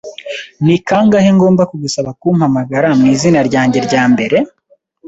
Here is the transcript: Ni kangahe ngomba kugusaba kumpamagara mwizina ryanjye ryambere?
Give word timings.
Ni 0.65 0.75
kangahe 0.87 1.29
ngomba 1.37 1.63
kugusaba 1.71 2.09
kumpamagara 2.21 2.87
mwizina 2.99 3.39
ryanjye 3.49 3.77
ryambere? 3.87 4.37